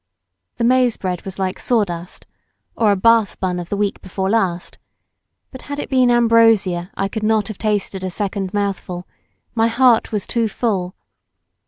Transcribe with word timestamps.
The 0.57 0.63
maize 0.63 0.97
bread 0.97 1.21
was 1.25 1.37
like 1.37 1.59
sawdust, 1.59 2.25
or 2.75 2.91
a 2.91 2.95
Bath 2.95 3.39
bun 3.39 3.59
of 3.59 3.69
the 3.69 3.77
week 3.77 4.01
before 4.01 4.31
last; 4.31 4.79
but 5.51 5.61
had 5.69 5.77
it 5.77 5.91
been 5.91 6.09
ambrosia, 6.09 6.89
1 6.97 7.09
could 7.09 7.21
not 7.21 7.49
have 7.49 7.59
tasted 7.59 8.03
a 8.03 8.09
second 8.09 8.51
mouthful—my 8.51 9.67
heart 9.67 10.11
was 10.11 10.25
too 10.25 10.47
full. 10.47 10.95